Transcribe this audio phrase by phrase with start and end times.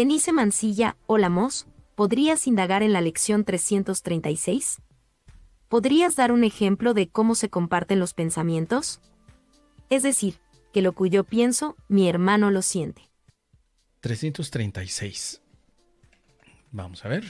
[0.00, 4.80] Denise Mancilla, hola Mos, ¿podrías indagar en la lección 336?
[5.68, 9.02] ¿Podrías dar un ejemplo de cómo se comparten los pensamientos?
[9.90, 10.36] Es decir,
[10.72, 13.10] que lo cuyo pienso, mi hermano lo siente.
[14.00, 15.42] 336.
[16.70, 17.24] Vamos a ver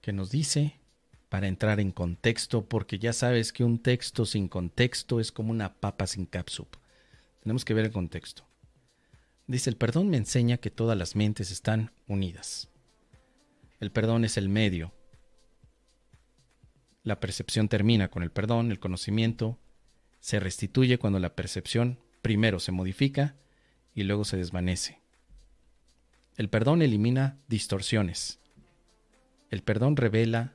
[0.00, 0.80] qué nos dice
[1.28, 5.74] para entrar en contexto, porque ya sabes que un texto sin contexto es como una
[5.74, 6.74] papa sin capsup.
[7.44, 8.42] Tenemos que ver el contexto.
[9.50, 12.68] Dice, el perdón me enseña que todas las mentes están unidas.
[13.80, 14.94] El perdón es el medio.
[17.02, 19.58] La percepción termina con el perdón, el conocimiento
[20.20, 23.34] se restituye cuando la percepción primero se modifica
[23.92, 25.00] y luego se desvanece.
[26.36, 28.38] El perdón elimina distorsiones.
[29.50, 30.54] El perdón revela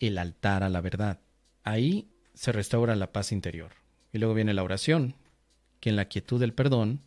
[0.00, 1.20] el altar a la verdad.
[1.62, 3.70] Ahí se restaura la paz interior.
[4.12, 5.14] Y luego viene la oración,
[5.78, 7.02] que en la quietud del perdón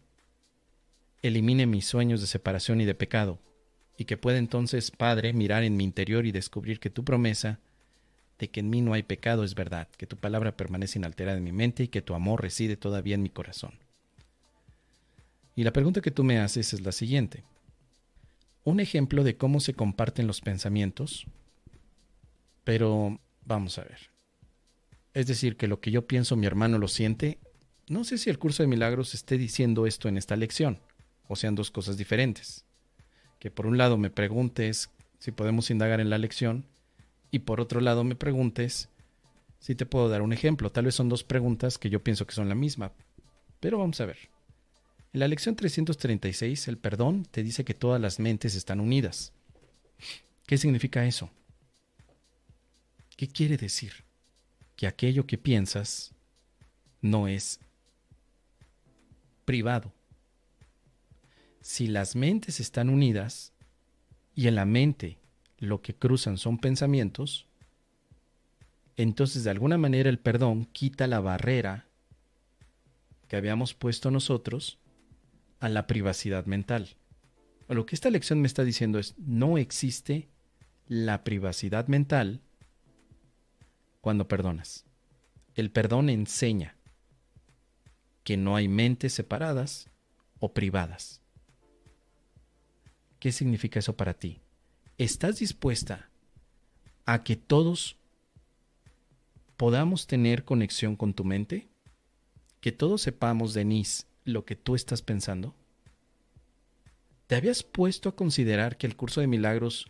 [1.23, 3.39] elimine mis sueños de separación y de pecado,
[3.97, 7.59] y que pueda entonces, Padre, mirar en mi interior y descubrir que tu promesa
[8.37, 11.43] de que en mí no hay pecado es verdad, que tu palabra permanece inalterada en
[11.43, 13.73] mi mente y que tu amor reside todavía en mi corazón.
[15.55, 17.43] Y la pregunta que tú me haces es la siguiente.
[18.63, 21.25] Un ejemplo de cómo se comparten los pensamientos
[22.63, 24.11] pero vamos a ver.
[25.13, 27.39] Es decir, que lo que yo pienso mi hermano lo siente.
[27.87, 30.79] No sé si el curso de milagros esté diciendo esto en esta lección,
[31.27, 32.65] o sean dos cosas diferentes.
[33.39, 36.65] Que por un lado me preguntes si podemos indagar en la lección,
[37.31, 38.89] y por otro lado me preguntes
[39.59, 40.71] si te puedo dar un ejemplo.
[40.71, 42.91] Tal vez son dos preguntas que yo pienso que son la misma.
[43.59, 44.17] Pero vamos a ver.
[45.13, 49.31] En la lección 336, el perdón te dice que todas las mentes están unidas.
[50.45, 51.31] ¿Qué significa eso?
[53.15, 54.03] ¿Qué quiere decir?
[54.75, 56.13] Que aquello que piensas
[57.01, 57.59] no es
[59.45, 59.93] privado.
[61.63, 63.53] Si las mentes están unidas
[64.35, 65.17] y en la mente
[65.59, 67.47] lo que cruzan son pensamientos,
[68.97, 71.87] entonces de alguna manera el perdón quita la barrera
[73.29, 74.77] que habíamos puesto nosotros
[75.61, 76.97] a la privacidad mental.
[77.69, 80.27] Lo que esta lección me está diciendo es, no existe
[80.89, 82.41] la privacidad mental
[84.01, 84.83] cuando perdonas.
[85.55, 86.75] El perdón enseña
[88.25, 89.89] que no hay mentes separadas
[90.39, 91.22] o privadas.
[93.23, 94.41] ¿Qué significa eso para ti?
[94.97, 96.09] ¿Estás dispuesta
[97.05, 97.95] a que todos
[99.55, 101.69] podamos tener conexión con tu mente?
[102.59, 105.55] ¿Que todos sepamos, Denise, lo que tú estás pensando?
[107.27, 109.89] ¿Te habías puesto a considerar que el curso de milagros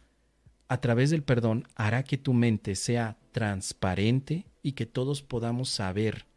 [0.67, 6.27] a través del perdón hará que tu mente sea transparente y que todos podamos saber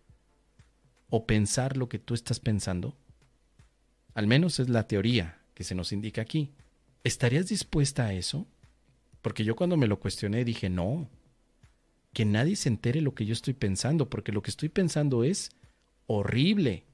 [1.11, 2.97] o pensar lo que tú estás pensando?
[4.15, 6.55] Al menos es la teoría que se nos indica aquí.
[7.05, 8.47] ¿Estarías dispuesta a eso?
[9.23, 11.09] Porque yo cuando me lo cuestioné dije, no,
[12.13, 15.51] que nadie se entere lo que yo estoy pensando, porque lo que estoy pensando es
[16.07, 16.85] horrible,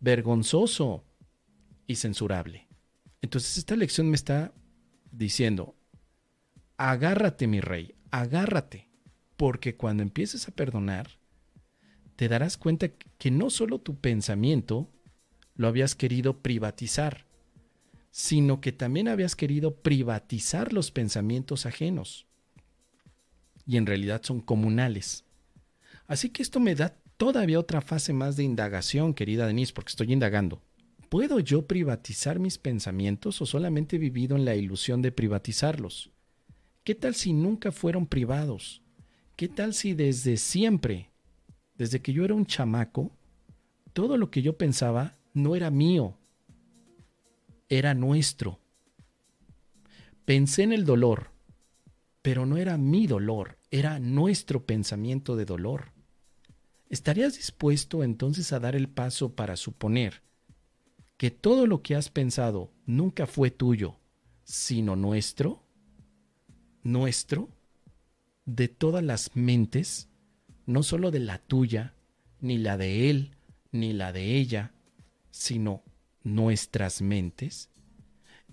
[0.00, 1.04] vergonzoso
[1.86, 2.66] y censurable.
[3.20, 4.52] Entonces esta lección me está
[5.10, 5.74] diciendo,
[6.76, 8.88] agárrate mi rey, agárrate,
[9.36, 11.08] porque cuando empieces a perdonar,
[12.16, 14.88] te darás cuenta que no solo tu pensamiento
[15.56, 17.26] lo habías querido privatizar,
[18.16, 22.28] sino que también habías querido privatizar los pensamientos ajenos.
[23.66, 25.24] Y en realidad son comunales.
[26.06, 30.12] Así que esto me da todavía otra fase más de indagación, querida Denise, porque estoy
[30.12, 30.62] indagando.
[31.08, 36.12] ¿Puedo yo privatizar mis pensamientos o solamente he vivido en la ilusión de privatizarlos?
[36.84, 38.80] ¿Qué tal si nunca fueron privados?
[39.34, 41.10] ¿Qué tal si desde siempre,
[41.76, 43.10] desde que yo era un chamaco,
[43.92, 46.16] todo lo que yo pensaba no era mío,
[47.68, 48.60] era nuestro?
[50.24, 51.30] Pensé en el dolor,
[52.22, 55.92] pero no era mi dolor, era nuestro pensamiento de dolor.
[56.88, 60.22] ¿Estarías dispuesto entonces a dar el paso para suponer
[61.16, 63.96] que todo lo que has pensado nunca fue tuyo,
[64.44, 65.64] sino nuestro?
[66.84, 67.48] nuestro,
[68.44, 70.08] de todas las mentes,
[70.66, 71.94] no solo de la tuya,
[72.40, 73.34] ni la de él,
[73.72, 74.72] ni la de ella,
[75.30, 75.82] sino
[76.24, 77.70] nuestras mentes,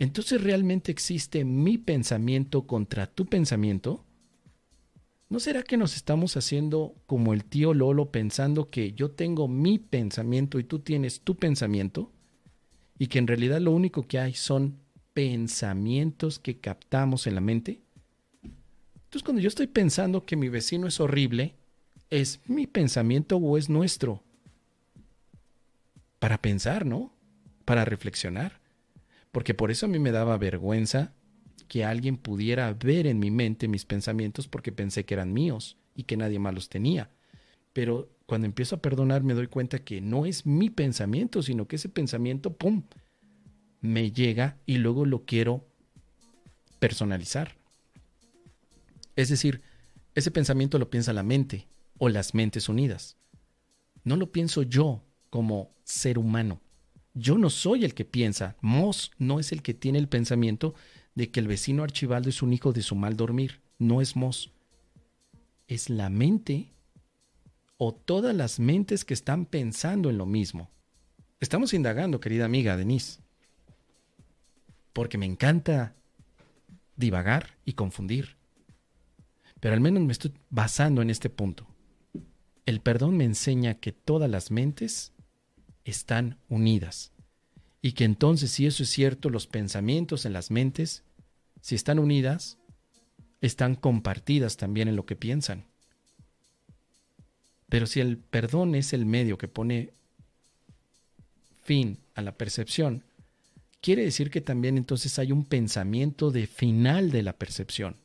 [0.01, 4.03] entonces realmente existe mi pensamiento contra tu pensamiento.
[5.29, 9.77] ¿No será que nos estamos haciendo como el tío Lolo pensando que yo tengo mi
[9.77, 12.12] pensamiento y tú tienes tu pensamiento?
[12.97, 14.79] Y que en realidad lo único que hay son
[15.13, 17.81] pensamientos que captamos en la mente?
[18.95, 21.53] Entonces, cuando yo estoy pensando que mi vecino es horrible,
[22.09, 24.23] ¿es mi pensamiento o es nuestro?
[26.18, 27.13] Para pensar, ¿no?
[27.66, 28.60] Para reflexionar.
[29.31, 31.13] Porque por eso a mí me daba vergüenza
[31.68, 36.04] que alguien pudiera ver en mi mente mis pensamientos porque pensé que eran míos y
[36.04, 37.10] que nadie más los tenía.
[37.72, 41.78] Pero cuando empiezo a perdonar me doy cuenta que no es mi pensamiento, sino que
[41.78, 42.84] ese pensamiento, ¡pum!,
[43.80, 45.66] me llega y luego lo quiero
[46.80, 47.56] personalizar.
[49.16, 49.62] Es decir,
[50.14, 51.68] ese pensamiento lo piensa la mente
[51.98, 53.18] o las mentes unidas.
[54.04, 56.62] No lo pienso yo como ser humano.
[57.13, 58.56] Yo no soy el que piensa.
[58.62, 60.74] Moss no es el que tiene el pensamiento
[61.16, 63.62] de que el vecino Archibaldo es un hijo de su mal dormir.
[63.80, 64.52] No es Moss.
[65.68, 66.72] Es la mente
[67.78, 70.69] o todas las mentes que están pensando en lo mismo.
[71.40, 73.19] Estamos indagando, querida amiga Denise.
[74.94, 75.96] Porque me encanta
[76.96, 78.38] divagar y confundir.
[79.60, 81.68] Pero al menos me estoy basando en este punto.
[82.66, 85.14] El perdón me enseña que todas las mentes
[85.86, 87.12] están unidas.
[87.81, 91.04] Y que entonces, si eso es cierto, los pensamientos en las mentes,
[91.62, 92.57] si están unidas,
[93.42, 95.66] están compartidas también en lo que piensan.
[97.69, 99.92] Pero si el perdón es el medio que pone
[101.63, 103.04] fin a la percepción,
[103.81, 107.95] quiere decir que también entonces hay un pensamiento de final de la percepción.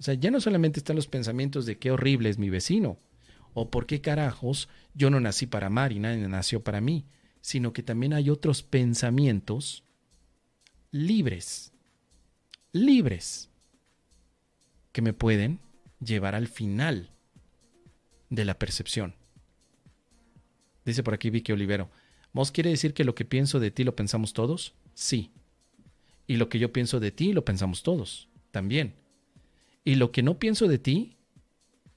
[0.00, 2.98] O sea, ya no solamente están los pensamientos de qué horrible es mi vecino,
[3.54, 7.06] o por qué carajos yo no nací para amar y nadie nació para mí,
[7.40, 9.84] sino que también hay otros pensamientos
[10.90, 11.72] libres,
[12.72, 13.50] libres,
[14.92, 15.60] que me pueden
[16.00, 17.10] llevar al final
[18.30, 19.14] de la percepción.
[20.84, 21.90] Dice por aquí Vicky Olivero,
[22.32, 24.74] ¿Mos quiere decir que lo que pienso de ti lo pensamos todos?
[24.94, 25.32] Sí.
[26.26, 28.94] Y lo que yo pienso de ti lo pensamos todos, también.
[29.84, 31.16] Y lo que no pienso de ti,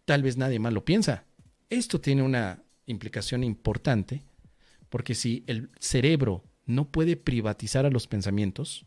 [0.06, 1.26] tal vez nadie más lo piensa.
[1.72, 4.22] Esto tiene una implicación importante
[4.90, 8.86] porque si el cerebro no puede privatizar a los pensamientos,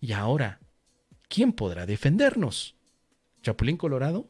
[0.00, 0.58] y ahora,
[1.28, 2.74] ¿quién podrá defendernos?
[3.42, 4.28] ¿Chapulín Colorado?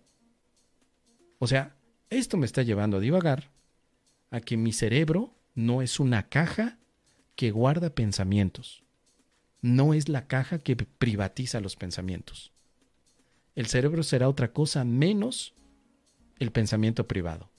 [1.38, 1.76] O sea,
[2.10, 3.50] esto me está llevando a divagar
[4.30, 6.76] a que mi cerebro no es una caja
[7.36, 8.82] que guarda pensamientos.
[9.62, 12.52] No es la caja que privatiza los pensamientos.
[13.54, 15.54] El cerebro será otra cosa menos
[16.38, 17.50] el pensamiento privado.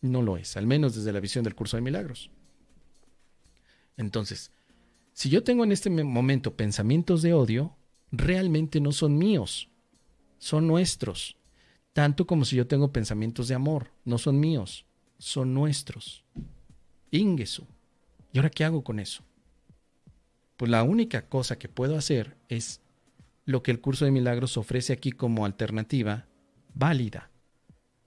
[0.00, 2.30] No lo es, al menos desde la visión del curso de milagros.
[3.96, 4.52] Entonces,
[5.12, 7.76] si yo tengo en este momento pensamientos de odio,
[8.12, 9.68] realmente no son míos,
[10.38, 11.36] son nuestros.
[11.92, 14.84] Tanto como si yo tengo pensamientos de amor, no son míos,
[15.18, 16.24] son nuestros.
[17.10, 17.66] Ingesu.
[18.32, 19.22] ¿Y ahora qué hago con eso?
[20.58, 22.82] Pues la única cosa que puedo hacer es
[23.46, 26.26] lo que el curso de milagros ofrece aquí como alternativa
[26.74, 27.30] válida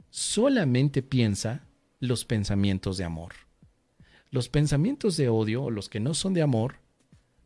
[0.10, 1.68] solamente piensa
[2.00, 3.34] los pensamientos de amor.
[4.32, 6.76] Los pensamientos de odio o los que no son de amor,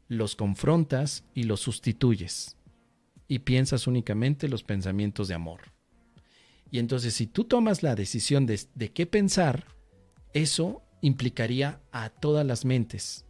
[0.07, 2.57] los confrontas y los sustituyes.
[3.27, 5.61] Y piensas únicamente los pensamientos de amor.
[6.69, 9.65] Y entonces si tú tomas la decisión de, de qué pensar,
[10.33, 13.25] eso implicaría a todas las mentes.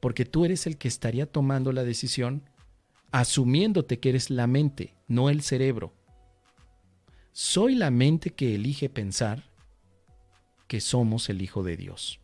[0.00, 2.42] Porque tú eres el que estaría tomando la decisión
[3.12, 5.94] asumiéndote que eres la mente, no el cerebro
[7.34, 9.42] soy la mente que elige pensar
[10.68, 12.20] que somos el Hijo de Dios.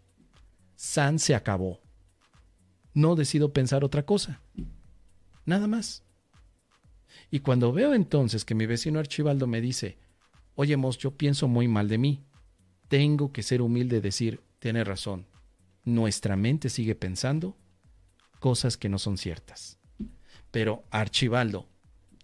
[0.76, 1.80] San se acabó.
[2.94, 4.40] No decido pensar otra cosa.
[5.44, 6.04] Nada más.
[7.28, 9.99] Y cuando veo entonces que mi vecino Archibaldo me dice,
[10.54, 12.25] oye, Mos, yo pienso muy mal de mí,
[12.87, 15.26] tengo que ser humilde y decir, tiene razón,
[15.85, 17.56] nuestra mente sigue pensando
[18.38, 19.80] cosas que no son ciertas.
[20.52, 21.68] Pero, Archibaldo,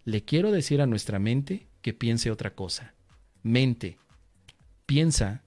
[0.05, 2.95] le quiero decir a nuestra mente que piense otra cosa.
[3.45, 3.97] Mente,
[4.87, 5.45] piensa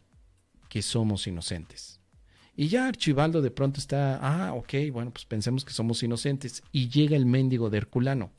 [0.70, 2.00] que somos inocentes.
[2.56, 6.64] Y ya Archibaldo de pronto está, ah, ok, bueno, pues pensemos que somos inocentes.
[6.72, 8.32] Y llega el mendigo de Herculano.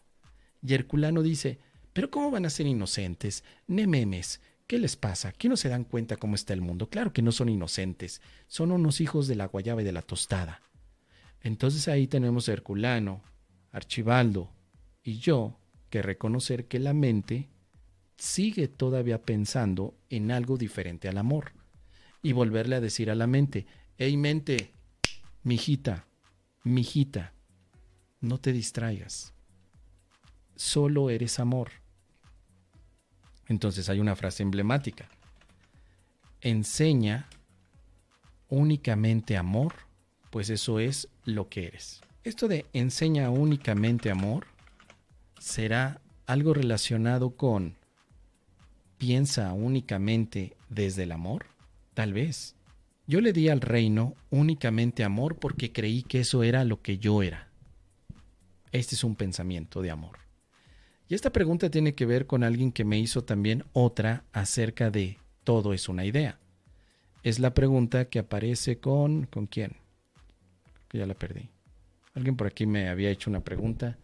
[0.63, 1.59] Y Herculano dice,
[1.93, 3.45] pero ¿cómo van a ser inocentes?
[3.67, 5.33] Nememes, ¿qué les pasa?
[5.33, 6.89] ¿Qué no se dan cuenta cómo está el mundo?
[6.89, 10.63] Claro que no son inocentes, son unos hijos de la guayaba y de la tostada.
[11.43, 13.23] Entonces ahí tenemos a Herculano,
[13.73, 14.51] Archibaldo
[15.03, 17.51] y yo que reconocer que la mente
[18.21, 21.53] sigue todavía pensando en algo diferente al amor.
[22.23, 24.73] Y volverle a decir a la mente, hey mente,
[25.43, 26.07] mijita,
[26.63, 27.33] mijita,
[28.21, 29.33] no te distraigas.
[30.55, 31.71] Solo eres amor.
[33.47, 35.09] Entonces hay una frase emblemática.
[36.43, 37.27] Enseña
[38.49, 39.75] únicamente amor,
[40.29, 42.03] pues eso es lo que eres.
[42.23, 44.47] Esto de enseña únicamente amor
[45.39, 47.80] será algo relacionado con
[49.01, 51.47] piensa únicamente desde el amor?
[51.95, 52.55] Tal vez.
[53.07, 57.23] Yo le di al reino únicamente amor porque creí que eso era lo que yo
[57.23, 57.49] era.
[58.73, 60.19] Este es un pensamiento de amor.
[61.09, 65.19] Y esta pregunta tiene que ver con alguien que me hizo también otra acerca de
[65.45, 66.39] todo es una idea.
[67.23, 69.25] Es la pregunta que aparece con...
[69.25, 69.77] ¿Con quién?
[70.89, 71.49] Que ya la perdí.
[72.15, 73.97] Alguien por aquí me había hecho una pregunta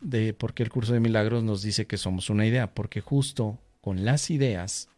[0.00, 2.74] de por qué el curso de milagros nos dice que somos una idea.
[2.74, 4.88] Porque justo con las ideas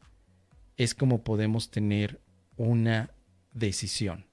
[0.77, 2.21] es como podemos tener
[2.57, 3.11] una
[3.53, 4.27] decisión.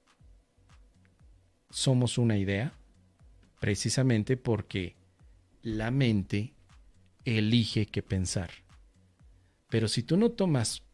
[1.70, 2.72] Somos una idea
[3.58, 4.94] precisamente porque
[5.60, 6.54] la mente
[7.24, 8.48] elige qué pensar.
[9.70, 10.84] Pero si tú no tomas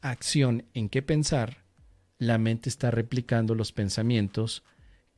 [0.00, 1.66] acción en qué pensar,
[2.16, 4.64] la mente está replicando los pensamientos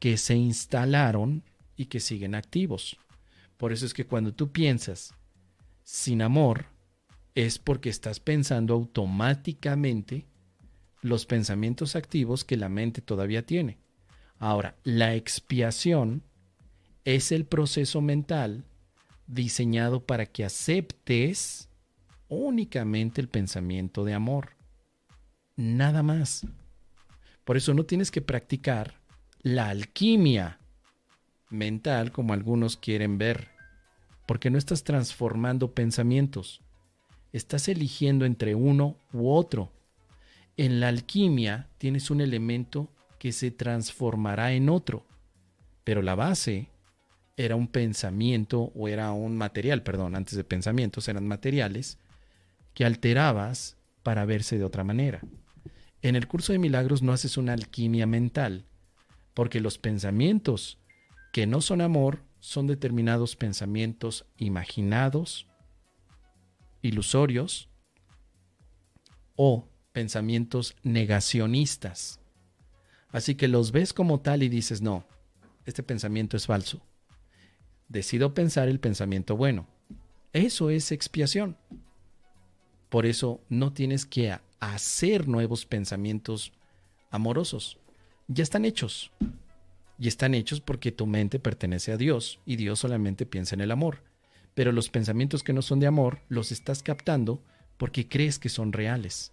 [0.00, 1.44] que se instalaron
[1.76, 2.96] y que siguen activos.
[3.56, 5.14] Por eso es que cuando tú piensas
[5.84, 6.73] sin amor,
[7.34, 10.26] es porque estás pensando automáticamente
[11.02, 13.78] los pensamientos activos que la mente todavía tiene.
[14.38, 16.22] Ahora, la expiación
[17.04, 18.64] es el proceso mental
[19.26, 21.68] diseñado para que aceptes
[22.28, 24.50] únicamente el pensamiento de amor.
[25.56, 26.46] Nada más.
[27.44, 28.94] Por eso no tienes que practicar
[29.42, 30.58] la alquimia
[31.50, 33.48] mental como algunos quieren ver,
[34.26, 36.63] porque no estás transformando pensamientos,
[37.34, 39.72] estás eligiendo entre uno u otro.
[40.56, 42.88] En la alquimia tienes un elemento
[43.18, 45.04] que se transformará en otro,
[45.82, 46.68] pero la base
[47.36, 51.98] era un pensamiento o era un material, perdón, antes de pensamientos eran materiales
[52.72, 55.20] que alterabas para verse de otra manera.
[56.02, 58.64] En el curso de milagros no haces una alquimia mental,
[59.32, 60.78] porque los pensamientos
[61.32, 65.48] que no son amor son determinados pensamientos imaginados,
[66.84, 67.68] ilusorios
[69.36, 72.20] o pensamientos negacionistas.
[73.10, 75.06] Así que los ves como tal y dices, no,
[75.64, 76.82] este pensamiento es falso.
[77.88, 79.66] Decido pensar el pensamiento bueno.
[80.32, 81.56] Eso es expiación.
[82.88, 86.52] Por eso no tienes que hacer nuevos pensamientos
[87.10, 87.78] amorosos.
[88.28, 89.10] Ya están hechos.
[89.98, 93.70] Y están hechos porque tu mente pertenece a Dios y Dios solamente piensa en el
[93.70, 94.02] amor.
[94.54, 97.42] Pero los pensamientos que no son de amor los estás captando
[97.76, 99.32] porque crees que son reales.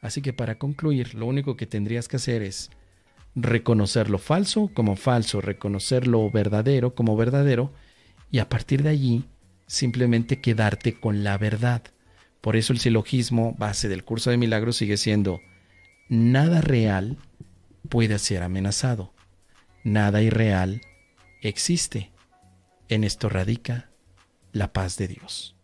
[0.00, 2.70] Así que para concluir, lo único que tendrías que hacer es
[3.34, 7.72] reconocer lo falso como falso, reconocer lo verdadero como verdadero
[8.30, 9.24] y a partir de allí
[9.66, 11.82] simplemente quedarte con la verdad.
[12.40, 15.40] Por eso el silogismo base del curso de milagros sigue siendo
[16.08, 17.16] nada real
[17.88, 19.14] puede ser amenazado,
[19.84, 20.82] nada irreal
[21.40, 22.10] existe.
[22.88, 23.91] En esto radica
[24.52, 25.56] la paz de Dios.